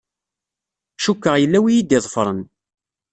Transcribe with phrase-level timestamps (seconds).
[1.03, 2.39] Cukkeɣ yella wi yi-d-iḍefren.